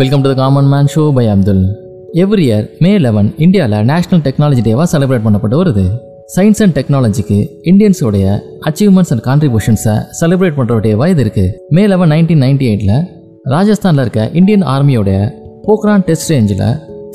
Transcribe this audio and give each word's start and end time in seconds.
Welcome 0.00 0.22
to 0.24 0.28
the 0.30 0.34
common 0.40 0.68
man 0.72 0.86
show 0.92 1.02
by 1.16 1.22
Abdul 1.32 1.62
every 2.22 2.44
year 2.44 2.66
May 2.84 2.92
eleven 3.04 3.28
இந்தியாவில் 3.44 3.74
national 3.90 4.22
technology 4.26 4.62
டேவாக 4.68 4.86
celebrate 4.92 5.24
பண்ணப்பட்டு 5.26 5.56
வருது. 5.60 5.84
Science 6.34 6.60
and 6.64 6.74
டெக்னாலஜிக்கு 6.78 7.38
இந்தியன்ஸோடைய 7.70 8.26
அச்சீவ்மெண்ட்ஸ் 8.68 9.12
அண்ட் 9.14 9.24
கான்ட்ரிபியூஷன்ஸை 9.28 9.94
செலிப்ரேட் 10.20 10.56
பண்ணுற 10.58 10.78
டேவாக 10.86 11.12
இது 11.14 11.22
இருக்குது 11.24 11.52
மே 11.76 11.84
லெவன் 11.92 12.12
நைன்டீன் 12.14 12.42
நைன்டி 12.44 12.68
எயிட்டில் 12.70 12.96
ராஜஸ்தானில் 13.54 14.04
இருக்க 14.04 14.24
இந்தியன் 14.40 14.66
ஆர்மியோடைய 14.74 15.18
போக்ரான் 15.68 16.04
டெஸ்ட் 16.10 16.30
ரேஞ்சில் 16.34 16.66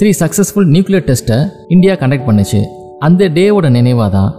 த்ரீ 0.01 0.11
சக்ஸஸ்ஃபுல் 0.23 0.69
நியூக்ளியர் 0.75 1.07
டெஸ்ட்டை 1.11 1.39
இந்தியா 1.75 1.95
கண்டக்ட் 2.01 2.27
பண்ணுச்சு. 2.31 2.59
அந்த 3.07 3.29
டேவோட 3.37 3.69
நினைவாக 3.77 4.09
தான் 4.17 4.31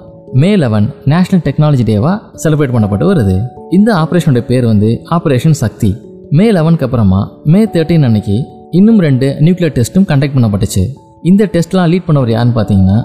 மே 0.42 0.50
லெவன் 0.64 0.86
நேஷனல் 1.14 1.46
டெக்னாலஜி 1.48 1.86
டேவாக 1.92 2.16
செலிப்ரேட் 2.44 2.76
பண்ணப்பட்டு 2.76 3.08
வருது. 3.12 3.38
இந்த 3.78 3.90
ஆப்ரேஷனோட 4.02 4.42
பேர் 4.52 4.66
வந்து 4.72 4.90
ஆப்ரேஷன் 5.16 5.58
சக்தி 5.64 5.90
மே 6.36 6.46
லெவனுக்கு 6.52 6.84
அப்புறமா 6.86 7.18
மே 7.52 7.60
தேர்ட்டின் 7.74 8.02
அன்னைக்கு 8.06 8.34
இன்னும் 8.70 8.98
ரெண்டு 9.04 9.26
நியூக்ளியர் 9.44 9.72
டெஸ்ட்டும் 9.76 10.06
கண்டக்ட் 10.10 10.34
பண்ணப்பட்டுச்சு. 10.36 10.82
இந்த 11.22 11.42
டெஸ்ட்லாம் 11.52 11.88
லீட் 11.92 12.04
பண்ணவர் 12.08 12.32
யாருன்னு 12.32 12.56
பார்த்தீங்கன்னா 12.58 12.96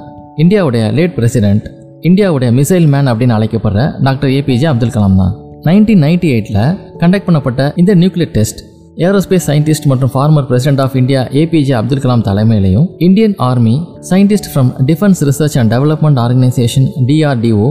இந்தியாவுடைய 0.44 0.84
லேட் 0.98 1.14
பிரசிடென்ட் 1.18 1.66
இந்தியாவுடைய 2.08 2.50
மிசைல் 2.58 2.88
மேன் 2.94 3.10
அப்படின்னு 3.12 3.36
அழைக்கப்படுற 3.38 3.84
டாக்டர் 4.08 4.32
ஏபிஜே 4.38 4.68
அப்துல் 4.72 4.94
கலாம் 4.96 5.16
தான். 5.22 5.34
நைன்டீன் 5.68 6.04
நைன்டி 6.06 6.30
எயிட்டில் 6.36 6.60
கண்டக்ட் 7.02 7.28
பண்ணப்பட்ட 7.28 7.70
இந்த 7.84 7.96
நியூக்ளியர் 8.02 8.34
டெஸ்ட் 8.38 8.60
ஏரோஸ்பேஸ் 9.06 9.48
சயின்டிஸ்ட் 9.50 9.88
மற்றும் 9.92 10.12
former 10.16 10.48
president 10.50 10.82
of 10.86 10.98
India 11.02 11.22
APJ 11.42 11.76
Abdul 11.80 12.04
Kalam 12.06 12.26
தலைமையிலையும் 12.30 12.88
Indian 13.08 13.36
army 13.50 13.76
scientist 14.10 14.50
from 14.54 14.72
defence 14.90 15.22
research 15.30 15.58
and 15.62 15.74
development 15.76 16.22
organisation 16.26 16.90
DRDO 17.10 17.70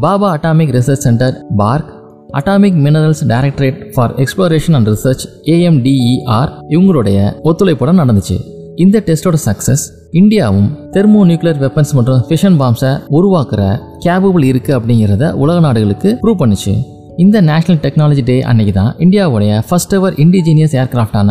Bhabha 0.00 0.30
atomic 0.36 0.72
research 0.78 1.04
centre 1.08 1.34
BARC 1.56 1.90
atomic 2.38 2.76
minerals 2.84 3.22
directorate 3.30 3.80
for 3.94 4.12
exploration 4.14 4.76
and 4.78 4.88
research 4.88 5.24
AMDER 5.54 6.50
இவங்களுடைய 6.68 7.18
ஒத்துழைப்புடன் 7.48 8.00
நடந்துச்சு. 8.02 8.36
இந்த 8.76 9.02
டெஸ்டோட 9.06 9.36
success 9.46 9.84
இந்தியாவும் 10.20 10.68
thermo 10.94 11.22
nuclear 11.30 11.60
weapons 11.64 11.92
மற்றும் 11.92 12.22
fission 12.28 12.56
பாம்ஸை 12.60 12.92
உருவாக்குற 13.18 13.62
capable 14.04 14.46
இருக்குது 14.50 14.76
அப்படிங்கிறத 14.78 15.32
உலக 15.32 15.60
நாடுகளுக்கு 15.60 16.18
ப்ரூவ் 16.22 16.40
பண்ணுச்சு. 16.42 16.74
இந்த 17.16 17.40
நேஷனல் 17.40 17.80
டெக்னாலஜி 17.84 18.22
டே 18.24 18.42
அன்னைக்கு 18.50 18.72
தான் 18.72 18.94
இந்தியாவுடைய 18.98 19.62
ஃபர்ஸ்ட் 19.68 19.94
எவர் 19.98 20.14
இண்டிஜினியஸ் 20.14 20.76
ஏர்கிராஃப்டான 20.82 21.30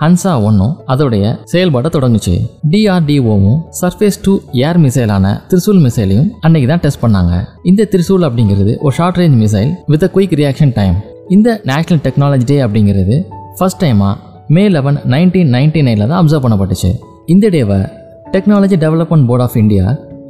ஹன்சா 0.00 0.32
ஒன்றும் 0.46 0.72
அதோடைய 0.92 1.26
செயல்பாட 1.52 1.88
தொடங்குச்சு. 1.94 2.34
டிஆர்டிஓவும் 2.72 3.58
சர்ஃபேஸ் 3.80 4.18
டூ 4.24 4.32
ஏர் 4.66 4.80
மிசைலான 4.84 5.26
திரிசூல் 5.50 5.80
மிசைலையும் 5.84 6.28
அன்னைக்கு 6.40 6.68
தான் 6.72 6.82
டெஸ்ட் 6.84 7.02
பண்ணாங்க. 7.04 7.34
இந்த 7.70 7.86
திரிசூல் 7.92 8.26
அப்படிங்கிறது 8.28 8.72
ஒரு 8.78 8.94
short 8.98 9.16
range 9.16 9.38
missile 9.42 9.70
with 9.86 10.02
a 10.02 10.10
quick 10.16 10.34
reaction 10.42 10.74
time 10.80 10.96
இந்த 11.28 11.60
நேஷனல் 11.64 12.02
டெக்னாலஜி 12.06 12.46
டே 12.52 12.58
அப்படிங்கிறது 12.66 13.16
ஃபர்ஸ்ட் 13.58 13.82
டைமாக 13.84 14.14
மே 14.56 14.68
லெவன் 14.68 14.98
நைன்டீன் 15.14 15.52
நைன்டி 15.56 15.82
நைனில் 15.88 16.08
தான் 16.08 16.20
அப்சர்வ் 16.22 16.44
பண்ணப்பட்டுச்சு. 16.46 16.90
இந்த 17.34 17.48
டேவை 17.48 17.80
technology 18.34 18.76
development 18.84 19.26
board 19.26 19.44
of 19.46 19.56
India 19.56 19.86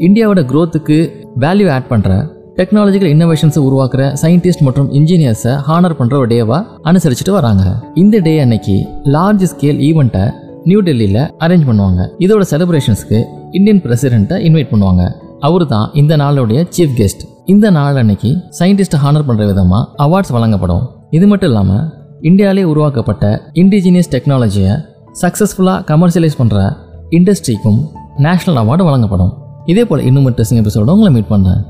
இந்தியாவோட 0.08 0.40
க்ரோத்துக்கு 0.52 0.98
வேல்யூ 1.40 1.68
ஆட் 1.76 1.90
பண்ணுற 1.92 2.12
டெக்னாலஜிக்கல் 2.60 3.10
இன்னோவேஷன்ஸை 3.14 3.60
உருவாக்குற 3.68 4.02
சயின்டிஸ்ட் 4.20 4.62
மற்றும் 4.66 4.86
இன்ஜினியர்ஸை 4.98 5.54
ஹானர் 5.66 5.94
பண்ணுற 5.98 6.14
ஒரு 6.20 6.28
டேவாக 6.32 6.60
அனுசரிச்சுட்டு 6.90 7.32
வராங்க. 7.36 7.64
இந்த 8.02 8.20
டே 8.26 8.32
அன்னைக்கு 8.44 8.76
லார்ஜ் 9.14 9.44
ஸ்கேல் 9.50 9.80
ஈவெண்ட்டை 9.88 10.22
நியூ 10.70 10.78
டெல்லியில் 10.86 11.20
அரேஞ்ச் 11.44 11.66
பண்ணுவாங்க. 11.70 12.00
இதோட 12.24 12.44
செலிப்ரேஷன்ஸ்க்கு 12.52 13.18
இந்தியன் 13.58 13.82
பிரசிடென்ட்டை 13.84 14.38
இன்வைட் 14.46 14.70
பண்ணுவாங்க. 14.72 15.02
அவர் 15.48 15.66
தான் 15.74 15.86
இந்த 16.02 16.12
நாளுடைய 16.22 16.62
சீஃப் 16.76 16.96
கெஸ்ட் 17.00 17.22
இந்த 17.54 17.66
நாள் 17.76 18.00
அன்னைக்கு 18.04 18.32
சயின்டிஸ்ட்டை 18.60 19.02
ஹானர் 19.04 19.28
பண்ணுற 19.28 19.44
விதமாக 19.52 19.84
அவார்ட்ஸ் 20.06 20.34
வழங்கப்படும். 20.38 20.82
இது 21.18 21.26
மட்டும் 21.34 21.52
இல்லாமல் 21.52 21.84
இந்தியாவிலே 22.30 22.66
உருவாக்கப்பட்ட 22.72 23.24
இண்டிஜினியஸ் 23.62 24.12
டெக்னாலஜியை 24.16 24.74
சக்ஸஸ்ஃபுல்லாக 25.22 25.78
கமர்ஷியலைஸ் 25.92 26.40
பண்ணுற 26.42 26.58
இண்டஸ்ட்ரிக்கும் 27.18 27.80
நேஷனல் 28.26 28.60
அவார்டு 28.64 28.84
வழங்கப்படும். 28.90 29.32
இதே 29.72 29.86
போல் 29.90 30.06
இன்னும் 30.10 30.28
இன்ட்ரெஸ்டிங் 30.30 30.62
எபிசோட 30.64 30.90
உங்களை 30.98 31.12
மீட் 31.16 31.32
பண்ணுறேன் 31.32 31.62